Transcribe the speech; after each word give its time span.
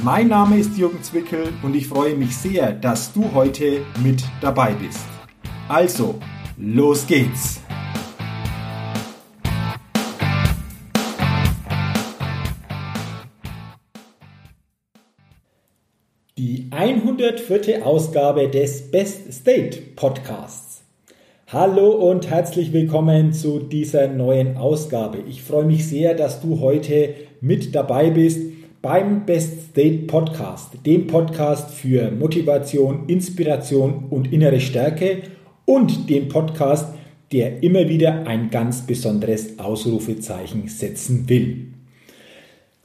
Mein 0.00 0.28
Name 0.28 0.58
ist 0.58 0.76
Jürgen 0.76 1.02
Zwickel 1.02 1.52
und 1.62 1.76
ich 1.76 1.86
freue 1.86 2.16
mich 2.16 2.36
sehr, 2.36 2.72
dass 2.72 3.12
du 3.12 3.32
heute 3.34 3.82
mit 4.02 4.24
dabei 4.40 4.72
bist. 4.72 5.04
Also, 5.68 6.18
los 6.56 7.06
geht's! 7.06 7.60
Die 16.36 16.68
104. 16.72 17.86
Ausgabe 17.86 18.48
des 18.48 18.90
Best 18.90 19.32
State 19.32 19.78
Podcasts. 19.94 20.82
Hallo 21.52 21.90
und 22.10 22.30
herzlich 22.30 22.72
willkommen 22.72 23.32
zu 23.34 23.60
dieser 23.60 24.08
neuen 24.08 24.56
Ausgabe. 24.56 25.18
Ich 25.28 25.42
freue 25.42 25.66
mich 25.66 25.86
sehr, 25.86 26.14
dass 26.14 26.40
du 26.40 26.60
heute 26.60 27.14
mit 27.42 27.74
dabei 27.74 28.10
bist 28.10 28.51
beim 28.82 29.24
Best 29.24 29.70
State 29.70 30.06
Podcast, 30.08 30.72
dem 30.84 31.06
Podcast 31.06 31.70
für 31.70 32.10
Motivation, 32.10 33.04
Inspiration 33.06 34.06
und 34.10 34.32
innere 34.32 34.58
Stärke 34.58 35.22
und 35.64 36.10
dem 36.10 36.28
Podcast, 36.28 36.92
der 37.30 37.62
immer 37.62 37.88
wieder 37.88 38.26
ein 38.26 38.50
ganz 38.50 38.84
besonderes 38.84 39.60
Ausrufezeichen 39.60 40.66
setzen 40.66 41.28
will. 41.28 41.68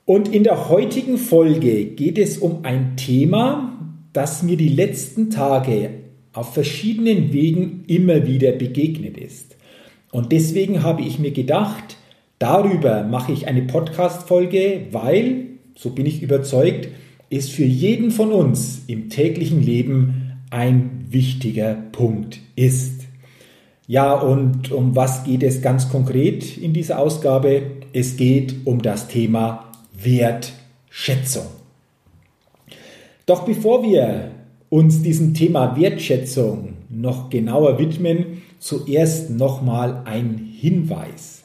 Und 0.05 0.33
in 0.33 0.43
der 0.43 0.69
heutigen 0.69 1.17
Folge 1.17 1.85
geht 1.85 2.19
es 2.19 2.37
um 2.37 2.63
ein 2.63 2.95
Thema, 2.95 3.79
das 4.13 4.43
mir 4.43 4.55
die 4.55 4.69
letzten 4.69 5.31
Tage 5.31 5.89
auf 6.31 6.53
verschiedenen 6.53 7.33
Wegen 7.33 7.85
immer 7.87 8.27
wieder 8.27 8.51
begegnet 8.51 9.17
ist. 9.17 9.57
Und 10.11 10.31
deswegen 10.31 10.83
habe 10.83 11.01
ich 11.01 11.17
mir 11.17 11.31
gedacht, 11.31 11.97
darüber 12.37 13.03
mache 13.03 13.31
ich 13.31 13.47
eine 13.47 13.63
Podcast-Folge, 13.63 14.87
weil 14.91 15.56
so 15.77 15.91
bin 15.91 16.05
ich 16.05 16.21
überzeugt, 16.21 16.89
ist 17.29 17.51
für 17.51 17.63
jeden 17.63 18.11
von 18.11 18.31
uns 18.31 18.81
im 18.87 19.09
täglichen 19.09 19.61
Leben 19.61 20.33
ein 20.49 21.05
wichtiger 21.09 21.75
Punkt 21.91 22.39
ist. 22.55 23.01
Ja, 23.85 24.13
und 24.13 24.71
um 24.71 24.95
was 24.95 25.23
geht 25.23 25.43
es 25.43 25.61
ganz 25.61 25.89
konkret 25.89 26.57
in 26.57 26.73
dieser 26.73 26.99
Ausgabe? 26.99 27.61
Es 27.93 28.17
geht 28.17 28.55
um 28.65 28.81
das 28.81 29.07
Thema 29.07 29.71
Wertschätzung. 29.93 31.45
Doch 33.25 33.45
bevor 33.45 33.83
wir 33.83 34.31
uns 34.69 35.01
diesem 35.01 35.33
Thema 35.33 35.77
Wertschätzung 35.79 36.73
noch 36.89 37.29
genauer 37.29 37.79
widmen, 37.79 38.41
zuerst 38.59 39.29
nochmal 39.29 40.01
ein 40.05 40.37
Hinweis. 40.59 41.36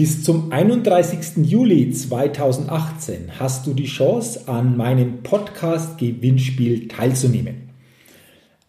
Bis 0.00 0.24
zum 0.24 0.50
31. 0.50 1.44
Juli 1.44 1.90
2018 1.90 3.38
hast 3.38 3.66
du 3.66 3.74
die 3.74 3.84
Chance, 3.84 4.48
an 4.48 4.78
meinem 4.78 5.22
Podcast-Gewinnspiel 5.22 6.88
teilzunehmen. 6.88 7.68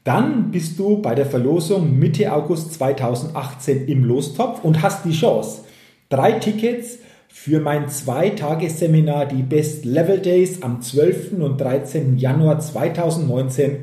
dann 0.08 0.52
bist 0.52 0.80
du 0.80 1.02
bei 1.02 1.16
der 1.16 1.26
Verlosung 1.26 2.00
Mitte 2.00 2.32
August 2.32 2.76
2018 2.76 3.90
im 3.90 4.06
Lostopf 4.06 4.64
und 4.64 4.82
hast 4.82 5.04
die 5.04 5.12
Chance, 5.12 5.66
drei 6.08 6.32
Tickets 6.32 7.00
für 7.28 7.60
mein 7.60 7.90
Zweitagesseminar, 7.90 9.26
die 9.26 9.44
Best 9.44 9.84
Level 9.84 10.20
Days 10.20 10.64
am 10.64 10.82
12. 10.82 11.34
und 11.40 11.60
13. 11.60 12.18
Januar 12.18 12.60
2019 12.60 13.80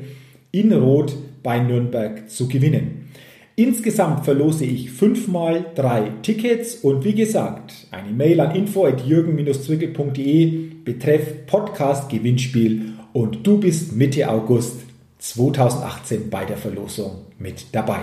in 0.51 0.73
Rot 0.73 1.15
bei 1.43 1.59
Nürnberg 1.59 2.27
zu 2.27 2.47
gewinnen. 2.47 3.11
Insgesamt 3.55 4.25
verlose 4.25 4.65
ich 4.65 4.89
fünfmal 4.89 5.63
drei 5.75 6.09
Tickets 6.23 6.73
und 6.73 7.05
wie 7.05 7.13
gesagt, 7.13 7.85
eine 7.91 8.09
Mail 8.09 8.39
an 8.39 8.55
info.jürgen-zwickel.de 8.55 10.71
betreff 10.83 11.45
Podcast 11.45 12.09
Gewinnspiel 12.09 12.93
und 13.13 13.45
du 13.45 13.59
bist 13.59 13.95
Mitte 13.95 14.27
August 14.27 14.85
2018 15.33 16.29
bei 16.29 16.45
der 16.45 16.57
Verlosung 16.57 17.25
mit 17.39 17.67
dabei. 17.71 18.01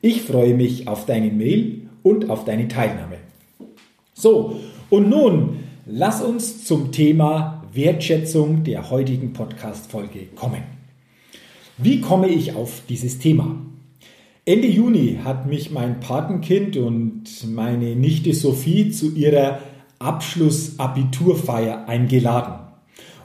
Ich 0.00 0.22
freue 0.22 0.54
mich 0.54 0.88
auf 0.88 1.06
deine 1.06 1.30
Mail 1.30 1.88
und 2.02 2.28
auf 2.28 2.44
deine 2.44 2.66
Teilnahme. 2.66 3.18
So, 4.14 4.60
und 4.90 5.08
nun 5.08 5.60
lass 5.86 6.22
uns 6.22 6.64
zum 6.64 6.90
Thema 6.90 7.64
Wertschätzung 7.72 8.64
der 8.64 8.90
heutigen 8.90 9.32
Podcast-Folge 9.32 10.26
kommen. 10.34 10.62
Wie 11.78 12.00
komme 12.00 12.28
ich 12.28 12.54
auf 12.54 12.82
dieses 12.88 13.18
Thema? 13.18 13.56
Ende 14.44 14.68
Juni 14.68 15.20
hat 15.22 15.46
mich 15.46 15.70
mein 15.70 16.00
Patenkind 16.00 16.76
und 16.76 17.24
meine 17.48 17.94
Nichte 17.94 18.32
Sophie 18.34 18.90
zu 18.90 19.14
ihrer 19.14 19.60
Abschlussabiturfeier 19.98 21.88
eingeladen. 21.88 22.65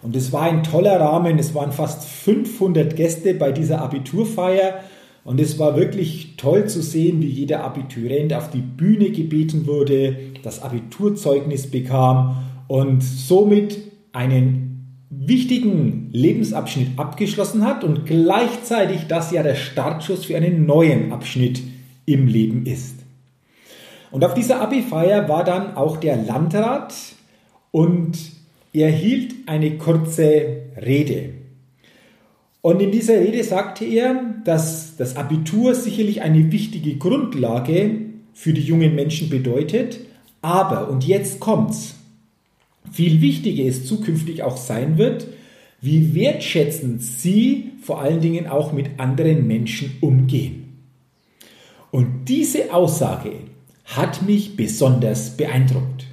Und 0.02 0.16
es 0.16 0.32
war 0.34 0.44
ein 0.44 0.64
toller 0.64 1.00
Rahmen. 1.00 1.38
Es 1.38 1.54
waren 1.54 1.72
fast 1.72 2.08
500 2.08 2.96
Gäste 2.96 3.34
bei 3.34 3.52
dieser 3.52 3.82
Abiturfeier. 3.82 4.80
Und 5.24 5.40
es 5.40 5.60
war 5.60 5.76
wirklich 5.76 6.36
toll 6.38 6.68
zu 6.68 6.82
sehen, 6.82 7.22
wie 7.22 7.28
jeder 7.28 7.64
Abiturient 7.64 8.34
auf 8.34 8.50
die 8.50 8.62
Bühne 8.62 9.12
gebeten 9.12 9.68
wurde, 9.68 10.18
das 10.42 10.64
Abiturzeugnis 10.64 11.70
bekam 11.70 12.38
und 12.68 13.04
somit 13.04 13.78
einen 14.14 14.72
wichtigen 15.10 16.10
Lebensabschnitt 16.12 16.98
abgeschlossen 16.98 17.64
hat 17.64 17.84
und 17.84 18.06
gleichzeitig 18.06 19.08
das 19.08 19.32
ja 19.32 19.44
der 19.44 19.56
Startschuss 19.56 20.26
für 20.26 20.36
einen 20.36 20.66
neuen 20.66 21.12
Abschnitt 21.12 21.62
im 22.06 22.28
Leben 22.28 22.66
ist. 22.66 22.96
Und 24.10 24.26
auf 24.26 24.34
dieser 24.34 24.60
Abi-Feier 24.62 25.30
war 25.30 25.44
dann 25.44 25.76
auch 25.76 25.98
der 25.98 26.18
Landrat 26.18 26.94
und 27.70 28.18
er 28.74 28.90
hielt 28.90 29.36
eine 29.48 29.78
kurze 29.78 30.64
Rede. 30.82 31.34
Und 32.62 32.82
in 32.82 32.92
dieser 32.92 33.20
Rede 33.20 33.44
sagte 33.44 33.86
er, 33.86 34.36
dass 34.46 34.96
das 34.96 35.16
Abitur 35.16 35.74
sicherlich 35.74 36.22
eine 36.22 36.52
wichtige 36.52 36.96
Grundlage 36.98 38.02
für 38.34 38.54
die 38.54 38.62
jungen 38.62 38.96
Menschen 38.96 39.30
bedeutet, 39.30 40.00
aber, 40.42 40.90
und 40.90 41.06
jetzt 41.06 41.40
kommt's, 41.40 41.96
viel 42.92 43.22
wichtiger 43.22 43.66
es 43.66 43.86
zukünftig 43.86 44.44
auch 44.44 44.58
sein 44.58 44.98
wird, 44.98 45.28
wie 45.82 46.14
wertschätzend 46.14 47.02
sie 47.02 47.72
vor 47.82 48.02
allen 48.02 48.22
Dingen 48.22 48.48
auch 48.48 48.72
mit 48.72 49.00
anderen 49.00 49.48
Menschen 49.48 49.98
umgehen. 50.02 50.78
Und 51.90 52.26
diese 52.30 52.74
Aussage 52.74 53.34
hat 53.86 54.22
mich 54.22 54.56
besonders 54.56 55.36
beeindruckt. 55.36 56.06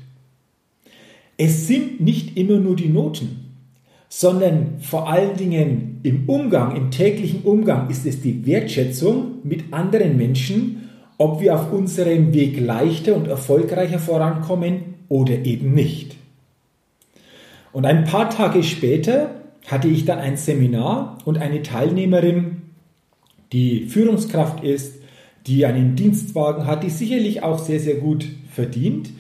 Es 1.41 1.69
sind 1.69 2.01
nicht 2.01 2.37
immer 2.37 2.59
nur 2.59 2.75
die 2.75 2.89
Noten, 2.89 3.55
sondern 4.09 4.81
vor 4.81 5.09
allen 5.09 5.37
Dingen 5.37 6.01
im 6.03 6.29
Umgang, 6.29 6.75
im 6.75 6.91
täglichen 6.91 7.43
Umgang 7.43 7.89
ist 7.89 8.05
es 8.07 8.21
die 8.21 8.45
Wertschätzung 8.45 9.37
mit 9.45 9.73
anderen 9.73 10.17
Menschen, 10.17 10.91
ob 11.17 11.41
wir 11.41 11.55
auf 11.55 11.73
unserem 11.73 12.35
Weg 12.35 12.61
leichter 12.61 13.15
und 13.15 13.29
erfolgreicher 13.29 14.01
vorankommen 14.01 14.95
oder 15.09 15.45
eben 15.45 15.75
nicht. 15.75 16.17
Und 17.73 17.87
ein 17.87 18.05
paar 18.05 18.31
Tage 18.31 18.65
später 18.65 19.31
hatte 19.67 19.87
ich 19.87 20.05
dann 20.05 20.19
ein 20.19 20.37
Seminar 20.37 21.19
und 21.25 21.39
eine 21.39 21.63
Teilnehmerin, 21.63 22.63
die 23.53 23.87
Führungskraft 23.87 24.65
ist, 24.65 25.03
die 25.47 25.67
einen 25.67 25.95
Dienstwagen 25.95 26.67
hat, 26.67 26.83
die 26.83 26.91
sicherlich 26.91 27.45
auch 27.45 27.61
sehr, 27.61 27.79
sehr 27.79 27.97
gut 27.97 28.27
verdient. 28.51 29.11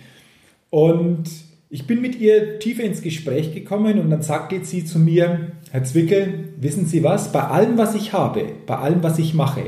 Und 0.70 1.29
ich 1.70 1.87
bin 1.87 2.00
mit 2.00 2.19
ihr 2.19 2.59
tiefer 2.59 2.85
ins 2.85 3.03
Gespräch 3.03 3.53
gekommen 3.53 3.99
und 3.99 4.11
dann 4.11 4.23
sagte 4.23 4.65
sie 4.65 4.85
zu 4.85 4.99
mir, 4.99 5.53
Herr 5.70 5.85
Zwickel, 5.85 6.50
wissen 6.59 6.87
Sie 6.87 7.03
was, 7.03 7.31
bei 7.31 7.43
allem, 7.43 7.76
was 7.76 7.94
ich 7.94 8.15
habe, 8.15 8.44
bei 8.67 8.76
allem, 8.76 9.03
was 9.03 9.19
ich 9.19 9.35
mache, 9.35 9.65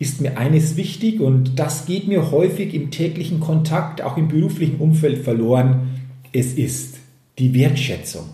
ist 0.00 0.20
mir 0.20 0.36
eines 0.36 0.76
wichtig 0.76 1.20
und 1.20 1.58
das 1.58 1.86
geht 1.86 2.08
mir 2.08 2.32
häufig 2.32 2.74
im 2.74 2.90
täglichen 2.90 3.38
Kontakt, 3.38 4.02
auch 4.02 4.16
im 4.16 4.28
beruflichen 4.28 4.78
Umfeld 4.78 5.18
verloren. 5.18 6.00
Es 6.32 6.54
ist 6.54 6.96
die 7.38 7.54
Wertschätzung. 7.54 8.24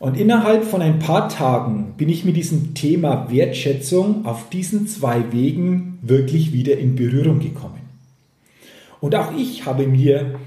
Und 0.00 0.16
innerhalb 0.16 0.64
von 0.64 0.82
ein 0.82 0.98
paar 0.98 1.28
Tagen 1.28 1.94
bin 1.96 2.08
ich 2.08 2.24
mit 2.24 2.36
diesem 2.36 2.74
Thema 2.74 3.30
Wertschätzung 3.30 4.24
auf 4.24 4.48
diesen 4.48 4.88
zwei 4.88 5.30
Wegen 5.30 5.98
wirklich 6.02 6.52
wieder 6.52 6.78
in 6.78 6.96
Berührung 6.96 7.38
gekommen. 7.38 7.80
Und 9.00 9.14
auch 9.14 9.36
ich 9.36 9.66
habe 9.66 9.86
mir 9.86 10.38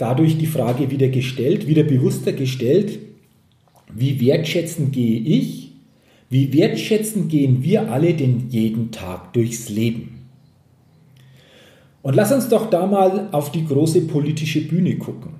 dadurch 0.00 0.38
die 0.38 0.46
Frage 0.46 0.90
wieder 0.90 1.08
gestellt, 1.08 1.66
wieder 1.66 1.82
bewusster 1.82 2.32
gestellt, 2.32 2.98
wie 3.94 4.20
wertschätzend 4.20 4.92
gehe 4.92 5.20
ich, 5.20 5.72
wie 6.28 6.52
wertschätzend 6.52 7.28
gehen 7.28 7.62
wir 7.62 7.90
alle 7.90 8.14
denn 8.14 8.48
jeden 8.50 8.92
Tag 8.92 9.32
durchs 9.32 9.68
Leben. 9.68 10.20
Und 12.02 12.16
lass 12.16 12.32
uns 12.32 12.48
doch 12.48 12.70
da 12.70 12.86
mal 12.86 13.28
auf 13.32 13.52
die 13.52 13.66
große 13.66 14.02
politische 14.02 14.66
Bühne 14.66 14.96
gucken. 14.96 15.32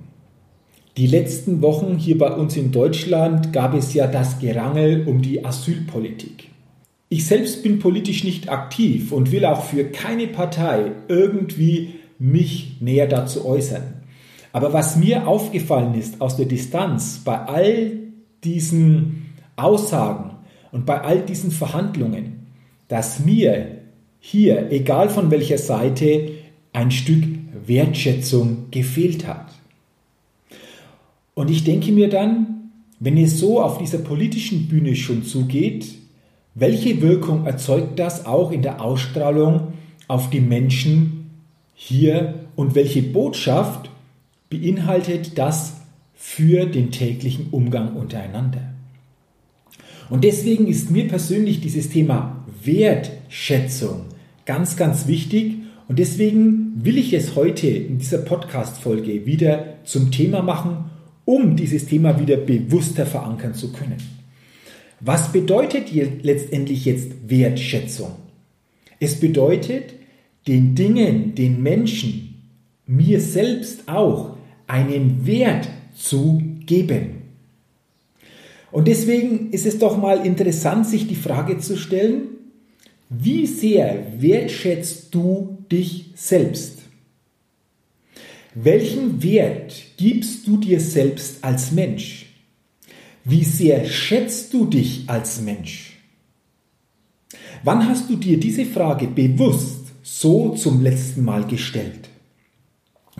Die 0.97 1.07
letzten 1.07 1.61
Wochen 1.61 1.97
hier 1.97 2.17
bei 2.17 2.31
uns 2.35 2.57
in 2.57 2.71
Deutschland 2.71 3.53
gab 3.53 3.73
es 3.73 3.93
ja 3.93 4.07
das 4.07 4.39
Gerangel 4.39 5.07
um 5.07 5.21
die 5.21 5.43
Asylpolitik. 5.43 6.49
Ich 7.09 7.25
selbst 7.25 7.63
bin 7.63 7.79
politisch 7.79 8.23
nicht 8.23 8.49
aktiv 8.49 9.11
und 9.11 9.31
will 9.31 9.45
auch 9.45 9.63
für 9.63 9.85
keine 9.85 10.27
Partei 10.27 10.91
irgendwie 11.07 11.95
mich 12.19 12.77
näher 12.81 13.07
dazu 13.07 13.45
äußern. 13.45 14.00
Aber 14.53 14.73
was 14.73 14.95
mir 14.95 15.27
aufgefallen 15.27 15.93
ist 15.95 16.19
aus 16.19 16.37
der 16.37 16.45
Distanz 16.45 17.21
bei 17.23 17.39
all 17.39 17.91
diesen 18.43 19.33
Aussagen 19.55 20.31
und 20.71 20.85
bei 20.85 21.01
all 21.01 21.21
diesen 21.21 21.51
Verhandlungen, 21.51 22.47
dass 22.87 23.19
mir 23.19 23.77
hier, 24.19 24.71
egal 24.71 25.09
von 25.09 25.31
welcher 25.31 25.57
Seite, 25.57 26.31
ein 26.73 26.91
Stück 26.91 27.23
Wertschätzung 27.65 28.67
gefehlt 28.71 29.27
hat. 29.27 29.47
Und 31.33 31.49
ich 31.49 31.63
denke 31.63 31.91
mir 31.91 32.09
dann, 32.09 32.71
wenn 32.99 33.17
es 33.17 33.39
so 33.39 33.61
auf 33.61 33.77
dieser 33.77 33.97
politischen 33.99 34.67
Bühne 34.67 34.95
schon 34.95 35.23
zugeht, 35.23 35.95
welche 36.53 37.01
Wirkung 37.01 37.45
erzeugt 37.45 37.97
das 37.97 38.25
auch 38.25 38.51
in 38.51 38.61
der 38.61 38.81
Ausstrahlung 38.81 39.73
auf 40.07 40.29
die 40.29 40.41
Menschen 40.41 41.29
hier 41.73 42.45
und 42.55 42.75
welche 42.75 43.01
Botschaft 43.01 43.89
beinhaltet 44.51 45.39
das 45.39 45.77
für 46.13 46.67
den 46.67 46.91
täglichen 46.91 47.47
Umgang 47.49 47.95
untereinander? 47.95 48.75
Und 50.11 50.23
deswegen 50.23 50.67
ist 50.67 50.91
mir 50.91 51.07
persönlich 51.07 51.61
dieses 51.61 51.89
Thema 51.89 52.45
Wertschätzung 52.63 54.05
ganz, 54.45 54.77
ganz 54.77 55.07
wichtig 55.07 55.55
und 55.87 55.97
deswegen 55.97 56.73
will 56.75 56.99
ich 56.99 57.13
es 57.13 57.35
heute 57.35 57.67
in 57.67 57.97
dieser 57.97 58.19
Podcast-Folge 58.19 59.25
wieder 59.25 59.77
zum 59.85 60.11
Thema 60.11 60.43
machen 60.43 60.91
um 61.25 61.55
dieses 61.55 61.85
Thema 61.85 62.19
wieder 62.19 62.37
bewusster 62.37 63.05
verankern 63.05 63.53
zu 63.53 63.71
können. 63.71 63.97
Was 64.99 65.31
bedeutet 65.31 65.91
letztendlich 65.93 66.85
jetzt 66.85 67.11
Wertschätzung? 67.27 68.11
Es 68.99 69.19
bedeutet, 69.19 69.93
den 70.47 70.75
Dingen, 70.75 71.35
den 71.35 71.61
Menschen, 71.61 72.35
mir 72.85 73.21
selbst 73.21 73.87
auch 73.87 74.35
einen 74.71 75.25
Wert 75.27 75.67
zu 75.93 76.41
geben. 76.65 77.23
Und 78.71 78.87
deswegen 78.87 79.51
ist 79.51 79.65
es 79.65 79.77
doch 79.79 79.97
mal 79.97 80.25
interessant, 80.25 80.87
sich 80.87 81.07
die 81.07 81.15
Frage 81.15 81.57
zu 81.57 81.75
stellen, 81.75 82.29
wie 83.09 83.45
sehr 83.45 84.21
wertschätzt 84.21 85.13
du 85.13 85.57
dich 85.69 86.11
selbst? 86.15 86.79
Welchen 88.55 89.21
Wert 89.21 89.73
gibst 89.97 90.47
du 90.47 90.55
dir 90.55 90.79
selbst 90.79 91.43
als 91.43 91.73
Mensch? 91.73 92.27
Wie 93.25 93.43
sehr 93.43 93.83
schätzt 93.85 94.53
du 94.53 94.65
dich 94.65 95.03
als 95.07 95.41
Mensch? 95.41 95.97
Wann 97.65 97.87
hast 97.89 98.09
du 98.09 98.15
dir 98.15 98.39
diese 98.39 98.65
Frage 98.65 99.07
bewusst 99.07 99.87
so 100.01 100.55
zum 100.55 100.81
letzten 100.81 101.25
Mal 101.25 101.45
gestellt? 101.45 102.07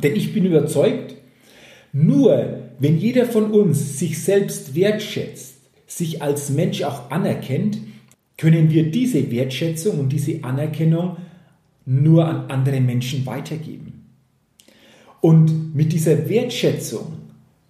Denn 0.02 0.16
ich 0.16 0.34
bin 0.34 0.46
überzeugt, 0.46 1.16
nur 1.94 2.60
wenn 2.80 2.98
jeder 2.98 3.26
von 3.26 3.52
uns 3.52 4.00
sich 4.00 4.24
selbst 4.24 4.76
wertschätzt, 4.76 5.58
sich 5.88 6.22
als 6.22 6.50
Mensch 6.50 6.84
auch 6.84 7.12
anerkennt, 7.12 7.78
können 8.38 8.72
wir 8.72 8.90
diese 8.90 9.30
Wertschätzung 9.30 10.00
und 10.00 10.10
diese 10.10 10.44
Anerkennung 10.44 11.18
nur 11.86 12.26
an 12.26 12.50
andere 12.50 12.80
Menschen 12.80 13.26
weitergeben. 13.26 14.08
Und 15.20 15.76
mit 15.76 15.94
dieser 15.94 16.28
Wertschätzung, 16.28 17.14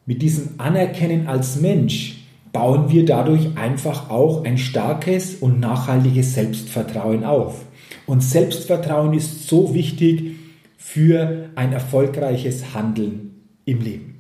mit 0.06 0.22
diesem 0.22 0.52
Anerkennen 0.60 1.28
als 1.28 1.60
Mensch, 1.60 2.24
bauen 2.54 2.90
wir 2.92 3.06
dadurch 3.06 3.58
einfach 3.58 4.10
auch 4.10 4.46
ein 4.46 4.58
starkes 4.58 5.36
und 5.36 5.60
nachhaltiges 5.60 6.36
Selbstvertrauen 6.36 7.24
auf. 7.24 7.66
Und 8.06 8.22
Selbstvertrauen 8.22 9.14
ist 9.14 9.48
so 9.48 9.74
wichtig 9.74 10.36
für 10.78 11.50
ein 11.56 11.74
erfolgreiches 11.74 12.74
Handeln 12.74 13.32
im 13.66 13.82
Leben. 13.82 14.16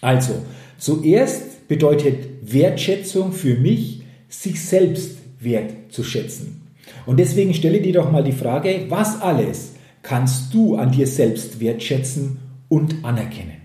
Also, 0.00 0.34
zuerst 0.78 1.68
bedeutet 1.68 2.52
Wertschätzung 2.52 3.32
für 3.32 3.56
mich, 3.56 4.02
sich 4.28 4.62
selbst 4.62 5.18
wertzuschätzen. 5.40 6.62
Und 7.06 7.18
deswegen 7.18 7.54
stelle 7.54 7.80
dir 7.80 7.92
doch 7.92 8.10
mal 8.10 8.24
die 8.24 8.32
Frage, 8.32 8.86
was 8.88 9.20
alles 9.20 9.72
kannst 10.02 10.54
du 10.54 10.76
an 10.76 10.92
dir 10.92 11.06
selbst 11.06 11.60
wertschätzen 11.60 12.38
und 12.68 13.04
anerkennen. 13.04 13.60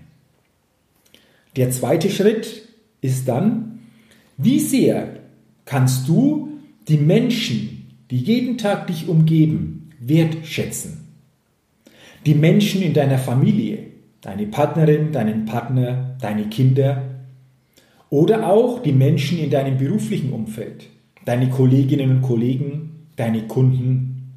Der 1.56 1.70
zweite 1.70 2.10
Schritt 2.10 2.68
ist 3.00 3.26
dann, 3.28 3.80
wie 4.36 4.60
sehr 4.60 5.20
kannst 5.64 6.08
du 6.08 6.48
die 6.88 6.98
Menschen, 6.98 7.86
die 8.10 8.18
jeden 8.18 8.58
Tag 8.58 8.86
dich 8.88 9.08
umgeben, 9.08 9.90
wertschätzen? 9.98 11.06
Die 12.26 12.34
Menschen 12.34 12.82
in 12.82 12.92
deiner 12.92 13.18
Familie, 13.18 13.86
deine 14.26 14.48
Partnerin, 14.48 15.12
deinen 15.12 15.44
Partner, 15.44 16.16
deine 16.20 16.48
Kinder 16.48 17.04
oder 18.10 18.48
auch 18.48 18.82
die 18.82 18.90
Menschen 18.90 19.38
in 19.38 19.50
deinem 19.50 19.78
beruflichen 19.78 20.32
Umfeld, 20.32 20.88
deine 21.24 21.48
Kolleginnen 21.48 22.10
und 22.10 22.22
Kollegen, 22.22 23.06
deine 23.14 23.46
Kunden, 23.46 24.32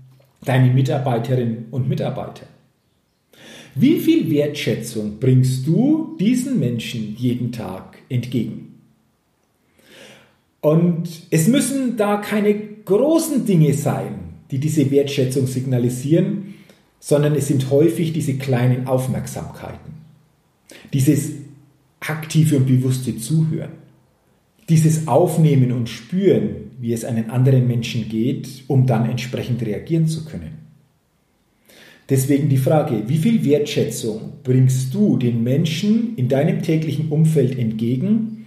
deine 0.46 0.72
Mitarbeiterinnen 0.72 1.66
und 1.72 1.90
Mitarbeiter. 1.90 2.46
Wie 3.74 4.00
viel 4.00 4.30
Wertschätzung 4.30 5.18
bringst 5.20 5.66
du 5.66 6.16
diesen 6.20 6.60
Menschen 6.60 7.16
jeden 7.18 7.52
Tag 7.52 7.98
entgegen? 8.10 8.76
Und 10.62 11.10
es 11.32 11.48
müssen 11.48 11.98
da 11.98 12.18
keine 12.18 12.54
großen 12.86 13.44
Dinge 13.44 13.74
sein, 13.74 14.36
die 14.52 14.60
diese 14.60 14.92
Wertschätzung 14.92 15.48
signalisieren, 15.48 16.49
sondern 17.00 17.36
es 17.36 17.48
sind 17.48 17.70
häufig 17.70 18.14
diese 18.14 18.36
kleinen 18.36 18.88
Aufmerksamkeiten, 18.88 19.94
dieses 20.94 21.32
aktive 22.00 22.58
und 22.58 22.68
bewusste 22.68 23.18
Zuhören, 23.18 23.72
dieses 24.68 25.08
Aufnehmen 25.08 25.72
und 25.72 25.90
Spüren, 25.90 26.72
wie 26.80 26.94
es 26.94 27.04
einem 27.04 27.30
anderen 27.30 27.68
Menschen 27.68 28.08
geht, 28.08 28.64
um 28.68 28.86
dann 28.86 29.10
entsprechend 29.10 29.62
reagieren 29.62 30.08
zu 30.08 30.26
können. 30.26 30.60
Deswegen 32.10 32.50
die 32.50 32.58
Frage, 32.58 33.04
wie 33.08 33.18
viel 33.18 33.46
Wertschätzung 33.46 34.34
bringst 34.44 34.94
du 34.94 35.18
den 35.18 35.44
Menschen 35.44 36.16
in 36.16 36.28
deinem 36.28 36.64
täglichen 36.64 37.10
Umfeld 37.10 37.58
entgegen? 37.58 38.46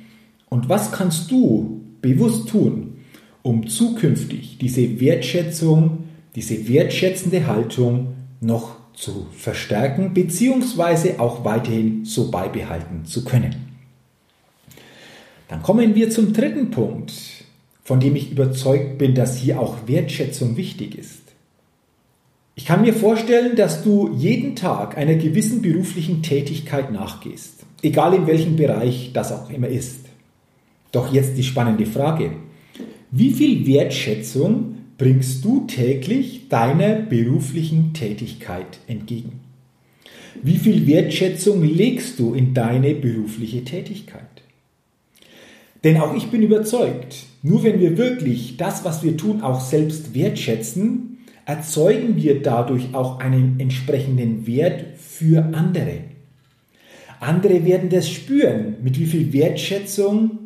Und 0.49 0.69
was 0.69 0.91
kannst 0.91 1.31
du 1.31 1.81
bewusst 2.01 2.49
tun, 2.49 2.95
um 3.43 3.69
zukünftig 3.69 4.59
diese 4.61 5.01
Wertschätzung, 5.01 6.05
diese 6.35 6.69
wertschätzende 6.69 7.47
Haltung 7.47 8.09
noch 8.43 8.77
zu 8.95 9.27
verstärken 9.37 10.13
bzw. 10.13 11.19
auch 11.19 11.45
weiterhin 11.45 12.05
so 12.05 12.31
beibehalten 12.31 13.05
zu 13.05 13.25
können. 13.25 13.73
Dann 15.49 15.63
kommen 15.63 15.95
wir 15.95 16.11
zum 16.11 16.33
dritten 16.33 16.71
Punkt, 16.71 17.13
von 17.85 18.01
dem 18.01 18.17
ich 18.17 18.33
überzeugt 18.33 18.99
bin, 18.99 19.15
dass 19.15 19.37
hier 19.37 19.61
auch 19.61 19.87
Wertschätzung 19.87 20.57
wichtig 20.57 20.97
ist. 20.97 21.21
Ich 22.55 22.67
kann 22.67 22.83
mir 22.83 22.95
vorstellen, 22.95 23.57
dass 23.57 23.83
du 23.83 24.15
jeden 24.15 24.57
Tag 24.57 24.97
einer 24.99 25.15
gewissen 25.15 25.63
beruflichen 25.63 26.23
Tätigkeit 26.23 26.93
nachgehst, 26.93 27.65
egal 27.83 28.15
in 28.15 28.27
welchem 28.27 28.57
Bereich 28.57 29.11
das 29.15 29.33
auch 29.33 29.51
immer 29.51 29.69
ist. 29.69 30.07
Doch 30.91 31.13
jetzt 31.13 31.37
die 31.39 31.45
spannende 31.45 31.87
Frage. 31.87 32.33
Wie 33.11 33.33
viel 33.33 33.67
Wertschätzung 33.67 34.77
bringst 35.03 35.45
du 35.45 35.67
täglich 35.67 36.49
deiner 36.49 36.95
beruflichen 36.95 37.93
Tätigkeit 37.93 38.79
entgegen? 38.87 39.41
Wie 40.45 40.59
viel 40.59 40.87
Wertschätzung 40.87 41.65
legst 41.65 42.21
du 42.21 42.35
in 42.35 42.55
deine 42.55 42.95
berufliche 42.95 43.65
Tätigkeit? 43.65 44.45
Denn 45.83 45.97
auch 45.97 46.15
ich 46.15 46.29
bin 46.29 46.45
überzeugt, 46.45 47.17
nur 47.43 47.65
wenn 47.65 47.81
wir 47.81 47.99
wirklich 47.99 48.57
das, 48.59 48.85
was 48.85 49.03
wir 49.03 49.17
tun, 49.17 49.43
auch 49.43 49.61
selbst 49.61 50.15
wertschätzen, 50.15 51.19
erzeugen 51.47 52.15
wir 52.15 52.41
dadurch 52.41 52.95
auch 52.95 53.19
einen 53.19 53.59
entsprechenden 53.59 54.47
Wert 54.47 54.85
für 55.01 55.47
andere. 55.53 55.99
Andere 57.19 57.65
werden 57.65 57.91
das 57.91 58.09
spüren, 58.09 58.77
mit 58.85 59.01
wie 59.01 59.07
viel 59.07 59.33
Wertschätzung 59.33 60.39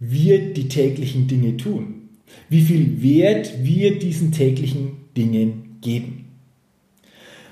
wir 0.00 0.54
die 0.54 0.68
täglichen 0.68 1.28
Dinge 1.28 1.58
tun, 1.58 2.01
wie 2.48 2.60
viel 2.60 3.02
Wert 3.02 3.52
wir 3.62 3.98
diesen 3.98 4.32
täglichen 4.32 4.92
Dingen 5.16 5.78
geben. 5.80 6.26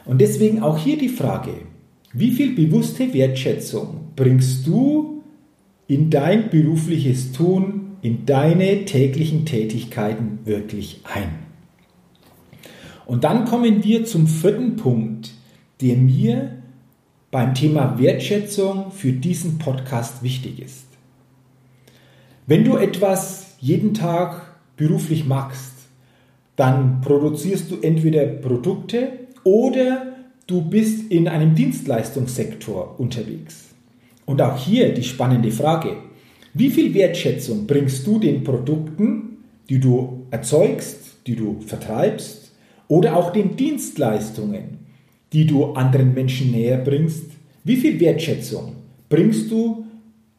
Und 0.05 0.21
deswegen 0.21 0.63
auch 0.63 0.79
hier 0.79 0.99
die 0.99 1.09
Frage, 1.09 1.53
wie 2.13 2.33
viel 2.33 2.55
bewusste 2.55 3.13
Wertschätzung 3.15 4.09
bringst 4.17 4.67
du 4.67 5.23
in 5.87 6.11
dein 6.11 6.51
berufliches 6.51 7.33
Tun, 7.33 7.97
in 8.03 8.27
deine 8.27 8.85
täglichen 8.85 9.45
Tätigkeiten 9.45 10.41
wirklich 10.45 11.01
ein? 11.05 11.31
Und 13.07 13.25
dann 13.25 13.45
kommen 13.45 13.85
wir 13.85 14.05
zum 14.05 14.27
vierten 14.27 14.77
Punkt, 14.77 15.33
der 15.81 15.97
mir 15.97 16.63
beim 17.31 17.55
Thema 17.55 17.99
Wertschätzung 17.99 18.91
für 18.91 19.13
diesen 19.13 19.59
Podcast 19.59 20.23
wichtig 20.23 20.61
ist. 20.61 20.87
Wenn 22.47 22.65
du 22.65 22.77
etwas 22.77 23.57
jeden 23.61 23.95
Tag 23.95 24.50
beruflich 24.81 25.27
machst, 25.27 25.75
dann 26.57 27.03
produzierst 27.03 27.71
du 27.71 27.77
entweder 27.83 28.25
Produkte 28.25 29.11
oder 29.45 30.17
du 30.47 30.63
bist 30.63 31.13
in 31.13 31.29
einem 31.29 31.55
Dienstleistungssektor 31.55 32.99
unterwegs. 32.99 33.67
Und 34.25 34.41
auch 34.41 34.57
hier 34.57 34.95
die 34.95 35.03
spannende 35.03 35.51
Frage, 35.51 35.97
wie 36.55 36.71
viel 36.71 36.95
Wertschätzung 36.95 37.67
bringst 37.67 38.07
du 38.07 38.19
den 38.19 38.43
Produkten, 38.43 39.45
die 39.69 39.79
du 39.79 40.27
erzeugst, 40.31 40.97
die 41.27 41.37
du 41.37 41.61
vertreibst, 41.61 42.53
oder 42.89 43.17
auch 43.17 43.33
den 43.33 43.57
Dienstleistungen, 43.57 44.79
die 45.35 45.47
du 45.47 45.75
anderen 45.75 46.15
Menschen 46.15 46.53
näher 46.53 46.79
bringst, 46.79 47.27
wie 47.65 47.77
viel 47.77 48.01
Wertschätzung 48.01 48.77
bringst 49.11 49.51
du 49.51 49.85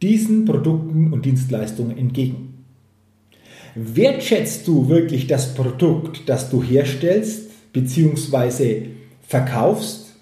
diesen 0.01 0.45
Produkten 0.45 1.13
und 1.13 1.25
Dienstleistungen 1.25 1.95
entgegen? 1.95 2.50
Wertschätzt 3.75 4.67
du 4.67 4.89
wirklich 4.89 5.27
das 5.27 5.53
Produkt, 5.53 6.23
das 6.27 6.49
du 6.49 6.61
herstellst 6.61 7.71
bzw. 7.71 8.87
verkaufst? 9.21 10.13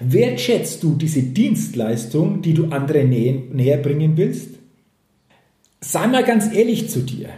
Wertschätzt 0.00 0.82
du 0.82 0.94
diese 0.94 1.22
Dienstleistung, 1.22 2.42
die 2.42 2.54
du 2.54 2.66
anderen 2.66 3.10
näher 3.10 3.78
bringen 3.78 4.16
willst? 4.16 4.50
Sei 5.80 6.06
mal 6.06 6.24
ganz 6.24 6.54
ehrlich 6.54 6.88
zu 6.88 7.00
dir. 7.00 7.28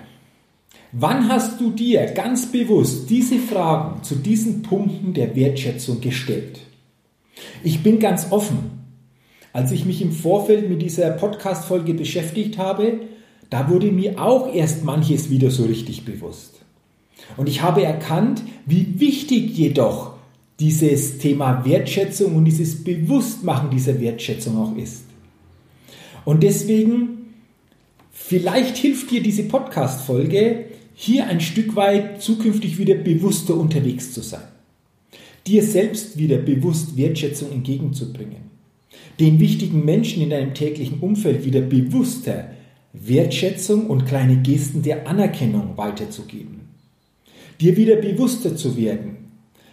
Wann 0.92 1.28
hast 1.28 1.60
du 1.60 1.70
dir 1.70 2.06
ganz 2.06 2.50
bewusst 2.50 3.10
diese 3.10 3.38
Fragen 3.38 4.02
zu 4.02 4.14
diesen 4.14 4.62
Punkten 4.62 5.12
der 5.12 5.36
Wertschätzung 5.36 6.00
gestellt? 6.00 6.60
Ich 7.62 7.82
bin 7.82 7.98
ganz 7.98 8.28
offen. 8.30 8.78
Als 9.52 9.70
ich 9.72 9.84
mich 9.84 10.00
im 10.02 10.12
Vorfeld 10.12 10.68
mit 10.70 10.82
dieser 10.82 11.10
Podcast-Folge 11.10 11.94
beschäftigt 11.94 12.58
habe, 12.58 13.00
da 13.50 13.70
wurde 13.70 13.90
mir 13.92 14.20
auch 14.20 14.54
erst 14.54 14.84
manches 14.84 15.30
wieder 15.30 15.50
so 15.50 15.64
richtig 15.64 16.04
bewusst. 16.04 16.60
Und 17.36 17.48
ich 17.48 17.62
habe 17.62 17.82
erkannt, 17.82 18.42
wie 18.66 19.00
wichtig 19.00 19.56
jedoch 19.56 20.14
dieses 20.60 21.18
Thema 21.18 21.64
Wertschätzung 21.64 22.34
und 22.34 22.44
dieses 22.44 22.82
Bewusstmachen 22.82 23.70
dieser 23.70 24.00
Wertschätzung 24.00 24.56
auch 24.58 24.76
ist. 24.76 25.04
Und 26.24 26.42
deswegen, 26.42 27.34
vielleicht 28.10 28.76
hilft 28.76 29.10
dir 29.10 29.22
diese 29.22 29.44
Podcast-Folge, 29.44 30.66
hier 30.94 31.26
ein 31.26 31.40
Stück 31.40 31.76
weit 31.76 32.20
zukünftig 32.22 32.78
wieder 32.78 32.96
bewusster 32.96 33.56
unterwegs 33.56 34.12
zu 34.12 34.20
sein. 34.20 34.42
Dir 35.46 35.62
selbst 35.62 36.18
wieder 36.18 36.38
bewusst 36.38 36.96
Wertschätzung 36.96 37.52
entgegenzubringen 37.52 38.48
den 39.20 39.40
wichtigen 39.40 39.84
Menschen 39.84 40.22
in 40.22 40.30
deinem 40.30 40.54
täglichen 40.54 41.00
Umfeld 41.00 41.44
wieder 41.44 41.60
bewusster 41.60 42.50
Wertschätzung 43.00 43.86
und 43.86 44.06
kleine 44.06 44.38
Gesten 44.38 44.82
der 44.82 45.06
Anerkennung 45.06 45.76
weiterzugeben. 45.76 46.68
Dir 47.60 47.76
wieder 47.76 47.96
bewusster 47.96 48.56
zu 48.56 48.76
werden, 48.76 49.16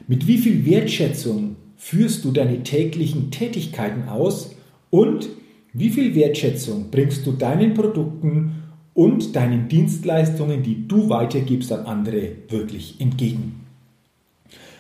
mit 0.08 0.28
wie 0.28 0.38
viel 0.38 0.66
Wertschätzung 0.66 1.56
führst 1.78 2.24
du 2.26 2.32
deine 2.32 2.64
täglichen 2.64 3.32
Tätigkeiten 3.32 4.08
aus 4.08 4.56
und 4.90 5.30
wie 5.74 5.90
viel 5.90 6.16
Wertschätzung 6.16 6.90
bringst 6.90 7.26
du 7.26 7.34
deinen 7.34 7.74
Produkten 7.74 8.64
und 8.94 9.36
deinen 9.36 9.68
Dienstleistungen, 9.68 10.64
die 10.64 10.88
du 10.88 11.10
weitergibst 11.10 11.72
an 11.72 11.86
andere, 11.86 12.32
wirklich 12.50 13.00
entgegen. 13.02 13.66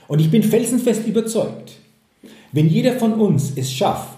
Und 0.08 0.22
ich 0.22 0.32
bin 0.32 0.44
felsenfest 0.44 1.08
überzeugt, 1.08 1.74
wenn 2.52 2.70
jeder 2.70 2.94
von 2.94 3.14
uns 3.16 3.54
es 3.56 3.72
schafft, 3.72 4.15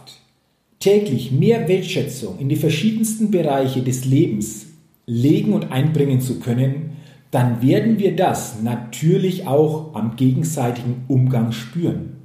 täglich 0.79 1.31
mehr 1.31 1.67
Wertschätzung 1.67 2.39
in 2.39 2.49
die 2.49 2.55
verschiedensten 2.55 3.31
Bereiche 3.31 3.81
des 3.81 4.05
Lebens 4.05 4.67
legen 5.05 5.53
und 5.53 5.71
einbringen 5.71 6.21
zu 6.21 6.39
können, 6.39 6.97
dann 7.31 7.61
werden 7.61 7.99
wir 7.99 8.15
das 8.15 8.61
natürlich 8.61 9.47
auch 9.47 9.95
am 9.95 10.15
gegenseitigen 10.15 11.03
Umgang 11.07 11.51
spüren. 11.51 12.17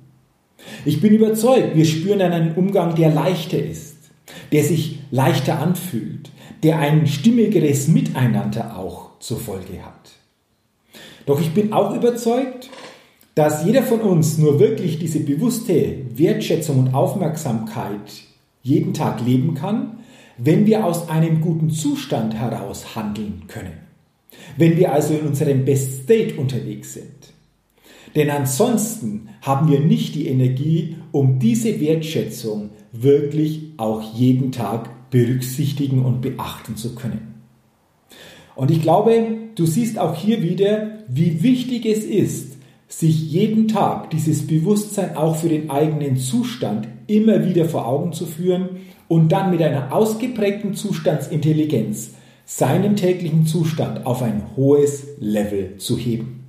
Ich 0.84 1.00
bin 1.00 1.12
überzeugt, 1.12 1.76
wir 1.76 1.84
spüren 1.84 2.20
dann 2.20 2.32
einen 2.32 2.54
Umgang, 2.54 2.94
der 2.94 3.12
leichter 3.12 3.58
ist, 3.58 3.96
der 4.52 4.62
sich 4.64 5.00
leichter 5.10 5.58
anfühlt, 5.58 6.30
der 6.62 6.78
ein 6.78 7.06
stimmigeres 7.06 7.88
Miteinander 7.88 8.76
auch 8.76 9.18
zur 9.18 9.40
Folge 9.40 9.84
hat. 9.84 10.12
Doch 11.26 11.40
ich 11.40 11.50
bin 11.50 11.72
auch 11.72 11.94
überzeugt, 11.94 12.70
dass 13.34 13.64
jeder 13.64 13.82
von 13.82 14.00
uns 14.00 14.38
nur 14.38 14.60
wirklich 14.60 14.98
diese 14.98 15.20
bewusste 15.20 15.96
Wertschätzung 16.14 16.78
und 16.78 16.94
Aufmerksamkeit 16.94 18.24
jeden 18.62 18.94
Tag 18.94 19.24
leben 19.24 19.54
kann, 19.54 19.98
wenn 20.38 20.66
wir 20.66 20.84
aus 20.84 21.08
einem 21.08 21.40
guten 21.40 21.70
Zustand 21.70 22.34
heraus 22.34 22.96
handeln 22.96 23.44
können. 23.48 23.74
Wenn 24.56 24.76
wir 24.76 24.92
also 24.92 25.14
in 25.14 25.26
unserem 25.26 25.64
Best 25.64 26.04
State 26.04 26.36
unterwegs 26.36 26.94
sind. 26.94 27.32
Denn 28.14 28.30
ansonsten 28.30 29.28
haben 29.40 29.70
wir 29.70 29.80
nicht 29.80 30.14
die 30.14 30.26
Energie, 30.26 30.96
um 31.12 31.38
diese 31.38 31.80
Wertschätzung 31.80 32.70
wirklich 32.92 33.72
auch 33.78 34.14
jeden 34.14 34.52
Tag 34.52 35.10
berücksichtigen 35.10 36.04
und 36.04 36.20
beachten 36.20 36.76
zu 36.76 36.94
können. 36.94 37.34
Und 38.54 38.70
ich 38.70 38.82
glaube, 38.82 39.26
du 39.54 39.66
siehst 39.66 39.98
auch 39.98 40.14
hier 40.14 40.42
wieder, 40.42 40.98
wie 41.08 41.42
wichtig 41.42 41.86
es 41.86 42.04
ist, 42.04 42.51
sich 42.92 43.32
jeden 43.32 43.68
Tag 43.68 44.10
dieses 44.10 44.46
Bewusstsein 44.46 45.16
auch 45.16 45.36
für 45.36 45.48
den 45.48 45.70
eigenen 45.70 46.18
Zustand 46.18 46.88
immer 47.06 47.46
wieder 47.46 47.64
vor 47.64 47.86
Augen 47.86 48.12
zu 48.12 48.26
führen 48.26 48.80
und 49.08 49.32
dann 49.32 49.50
mit 49.50 49.62
einer 49.62 49.94
ausgeprägten 49.94 50.74
Zustandsintelligenz 50.74 52.10
seinen 52.44 52.94
täglichen 52.94 53.46
Zustand 53.46 54.04
auf 54.04 54.22
ein 54.22 54.42
hohes 54.56 55.06
Level 55.18 55.78
zu 55.78 55.96
heben. 55.96 56.44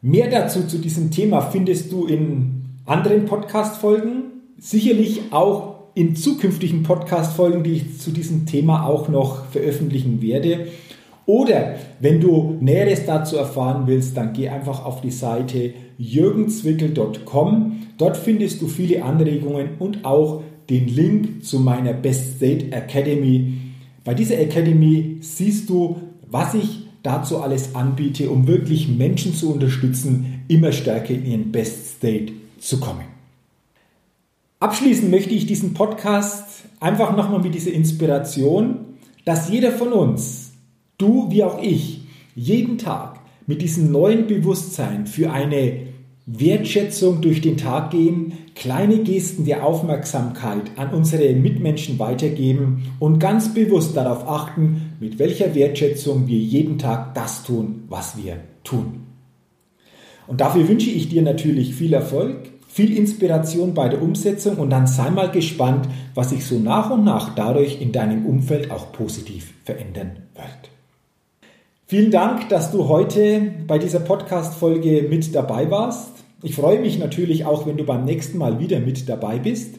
Mehr 0.00 0.30
dazu 0.30 0.66
zu 0.66 0.78
diesem 0.78 1.10
Thema 1.10 1.42
findest 1.42 1.92
du 1.92 2.06
in 2.06 2.64
anderen 2.86 3.26
Podcast-Folgen, 3.26 4.22
sicherlich 4.56 5.20
auch 5.32 5.80
in 5.94 6.16
zukünftigen 6.16 6.82
Podcast-Folgen, 6.82 7.62
die 7.62 7.72
ich 7.72 7.98
zu 7.98 8.10
diesem 8.10 8.46
Thema 8.46 8.86
auch 8.86 9.08
noch 9.08 9.44
veröffentlichen 9.50 10.22
werde. 10.22 10.68
Oder 11.28 11.74
wenn 12.00 12.22
du 12.22 12.56
Näheres 12.58 13.04
dazu 13.04 13.36
erfahren 13.36 13.82
willst, 13.86 14.16
dann 14.16 14.32
geh 14.32 14.48
einfach 14.48 14.86
auf 14.86 15.02
die 15.02 15.10
Seite 15.10 15.74
jürgenzwickel.com. 15.98 17.82
Dort 17.98 18.16
findest 18.16 18.62
du 18.62 18.66
viele 18.66 19.04
Anregungen 19.04 19.72
und 19.78 20.06
auch 20.06 20.42
den 20.70 20.88
Link 20.88 21.44
zu 21.44 21.60
meiner 21.60 21.92
Best 21.92 22.36
State 22.36 22.72
Academy. 22.72 23.58
Bei 24.04 24.14
dieser 24.14 24.38
Academy 24.38 25.18
siehst 25.20 25.68
du, 25.68 26.00
was 26.30 26.54
ich 26.54 26.86
dazu 27.02 27.42
alles 27.42 27.74
anbiete, 27.74 28.30
um 28.30 28.46
wirklich 28.46 28.88
Menschen 28.88 29.34
zu 29.34 29.52
unterstützen, 29.52 30.44
immer 30.48 30.72
stärker 30.72 31.12
in 31.12 31.26
ihren 31.26 31.52
Best 31.52 31.96
State 31.98 32.32
zu 32.58 32.80
kommen. 32.80 33.04
Abschließen 34.60 35.10
möchte 35.10 35.34
ich 35.34 35.44
diesen 35.44 35.74
Podcast 35.74 36.64
einfach 36.80 37.14
nochmal 37.14 37.40
mit 37.40 37.54
dieser 37.54 37.72
Inspiration, 37.72 38.78
dass 39.26 39.50
jeder 39.50 39.72
von 39.72 39.92
uns 39.92 40.47
du 40.98 41.30
wie 41.30 41.44
auch 41.44 41.62
ich, 41.62 42.02
jeden 42.34 42.78
Tag 42.78 43.20
mit 43.46 43.62
diesem 43.62 43.90
neuen 43.90 44.26
Bewusstsein 44.26 45.06
für 45.06 45.32
eine 45.32 45.88
Wertschätzung 46.26 47.22
durch 47.22 47.40
den 47.40 47.56
Tag 47.56 47.90
gehen, 47.90 48.34
kleine 48.54 48.98
Gesten 48.98 49.46
der 49.46 49.64
Aufmerksamkeit 49.64 50.72
an 50.76 50.92
unsere 50.92 51.32
Mitmenschen 51.32 51.98
weitergeben 51.98 52.92
und 52.98 53.18
ganz 53.18 53.54
bewusst 53.54 53.96
darauf 53.96 54.28
achten, 54.28 54.92
mit 55.00 55.18
welcher 55.18 55.54
Wertschätzung 55.54 56.26
wir 56.26 56.36
jeden 56.36 56.78
Tag 56.78 57.14
das 57.14 57.44
tun, 57.44 57.84
was 57.88 58.18
wir 58.22 58.40
tun. 58.62 59.06
Und 60.26 60.42
dafür 60.42 60.68
wünsche 60.68 60.90
ich 60.90 61.08
dir 61.08 61.22
natürlich 61.22 61.74
viel 61.74 61.94
Erfolg, 61.94 62.50
viel 62.68 62.94
Inspiration 62.94 63.72
bei 63.72 63.88
der 63.88 64.02
Umsetzung 64.02 64.56
und 64.58 64.68
dann 64.68 64.86
sei 64.86 65.08
mal 65.08 65.30
gespannt, 65.30 65.88
was 66.14 66.30
sich 66.30 66.44
so 66.44 66.58
nach 66.58 66.90
und 66.90 67.04
nach 67.04 67.34
dadurch 67.34 67.80
in 67.80 67.92
deinem 67.92 68.26
Umfeld 68.26 68.70
auch 68.70 68.92
positiv 68.92 69.54
verändern 69.64 70.10
wird. 70.34 70.77
Vielen 71.90 72.10
Dank, 72.10 72.50
dass 72.50 72.70
du 72.70 72.86
heute 72.86 73.50
bei 73.66 73.78
dieser 73.78 74.00
Podcast-Folge 74.00 75.06
mit 75.08 75.34
dabei 75.34 75.70
warst. 75.70 76.10
Ich 76.42 76.54
freue 76.54 76.80
mich 76.80 76.98
natürlich 76.98 77.46
auch, 77.46 77.66
wenn 77.66 77.78
du 77.78 77.84
beim 77.84 78.04
nächsten 78.04 78.36
Mal 78.36 78.60
wieder 78.60 78.78
mit 78.78 79.08
dabei 79.08 79.38
bist. 79.38 79.76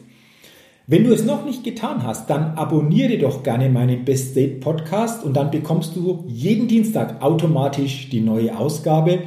Wenn 0.88 1.04
du 1.04 1.12
es 1.12 1.24
noch 1.24 1.44
nicht 1.44 1.62
getan 1.62 2.02
hast, 2.02 2.28
dann 2.28 2.54
abonniere 2.56 3.16
doch 3.16 3.44
gerne 3.44 3.68
meinen 3.68 4.04
Best 4.04 4.34
Date 4.34 4.58
Podcast 4.58 5.22
und 5.22 5.36
dann 5.36 5.52
bekommst 5.52 5.94
du 5.94 6.24
jeden 6.26 6.66
Dienstag 6.66 7.22
automatisch 7.22 8.08
die 8.10 8.22
neue 8.22 8.58
Ausgabe. 8.58 9.20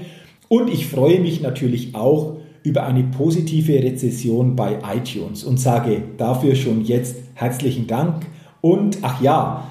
Und 0.49 0.69
ich 0.69 0.85
freue 0.85 1.21
mich 1.21 1.39
natürlich 1.39 1.95
auch 1.95 2.35
über 2.63 2.83
eine 2.83 3.05
positive 3.05 3.81
Rezession 3.81 4.57
bei 4.57 4.79
iTunes 4.93 5.45
und 5.45 5.57
sage 5.57 6.01
dafür 6.17 6.55
schon 6.55 6.83
jetzt 6.83 7.15
herzlichen 7.35 7.87
Dank. 7.87 8.25
Und 8.59 8.97
ach 9.03 9.21
ja, 9.21 9.69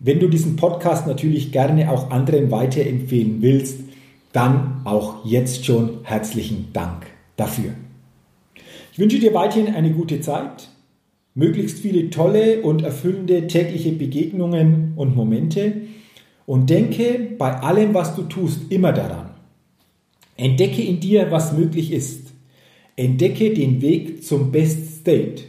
wenn 0.00 0.20
du 0.20 0.28
diesen 0.28 0.56
Podcast 0.56 1.06
natürlich 1.06 1.52
gerne 1.52 1.90
auch 1.90 2.10
anderen 2.10 2.50
weiterempfehlen 2.50 3.40
willst, 3.40 3.80
dann 4.32 4.82
auch 4.84 5.24
jetzt 5.24 5.64
schon 5.64 6.00
herzlichen 6.02 6.68
Dank 6.72 7.06
dafür. 7.36 7.72
Ich 8.92 8.98
wünsche 8.98 9.18
dir 9.18 9.34
weiterhin 9.34 9.74
eine 9.74 9.92
gute 9.92 10.20
Zeit, 10.20 10.68
möglichst 11.34 11.78
viele 11.78 12.10
tolle 12.10 12.62
und 12.62 12.82
erfüllende 12.82 13.46
tägliche 13.46 13.92
Begegnungen 13.92 14.92
und 14.96 15.16
Momente 15.16 15.82
und 16.46 16.70
denke 16.70 17.30
bei 17.38 17.54
allem, 17.60 17.94
was 17.94 18.14
du 18.14 18.22
tust, 18.22 18.70
immer 18.70 18.92
daran. 18.92 19.30
Entdecke 20.36 20.82
in 20.82 21.00
dir, 21.00 21.30
was 21.30 21.52
möglich 21.52 21.92
ist. 21.92 22.32
Entdecke 22.96 23.54
den 23.54 23.80
Weg 23.82 24.24
zum 24.24 24.52
Best 24.52 25.00
State 25.00 25.42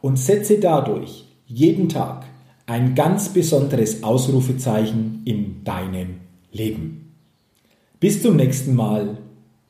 und 0.00 0.18
setze 0.18 0.58
dadurch 0.58 1.24
jeden 1.46 1.88
Tag 1.88 2.23
ein 2.66 2.94
ganz 2.94 3.28
besonderes 3.28 4.02
Ausrufezeichen 4.02 5.22
in 5.24 5.64
deinem 5.64 6.20
Leben. 6.50 7.14
Bis 8.00 8.22
zum 8.22 8.36
nächsten 8.36 8.74
Mal, 8.74 9.18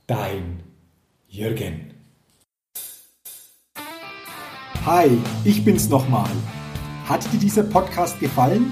dein 0.07 0.61
Jürgen. 1.29 1.91
Hi, 4.87 5.11
ich 5.45 5.65
bin's 5.65 5.89
nochmal. 5.89 6.31
Hat 7.07 7.25
dir 7.33 7.39
dieser 7.39 7.65
Podcast 7.65 8.21
gefallen? 8.21 8.71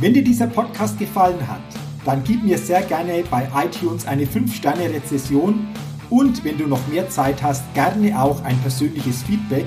Wenn 0.00 0.14
dir 0.14 0.24
dieser 0.24 0.46
Podcast 0.46 0.98
gefallen 0.98 1.46
hat, 1.46 1.62
dann 2.04 2.24
gib 2.24 2.42
mir 2.42 2.56
sehr 2.58 2.82
gerne 2.82 3.24
bei 3.30 3.48
iTunes 3.54 4.06
eine 4.06 4.24
5-Sterne-Rezession 4.24 5.66
und 6.10 6.44
wenn 6.44 6.58
du 6.58 6.66
noch 6.66 6.86
mehr 6.88 7.10
Zeit 7.10 7.42
hast, 7.42 7.62
gerne 7.74 8.20
auch 8.20 8.42
ein 8.42 8.58
persönliches 8.58 9.22
Feedback, 9.22 9.66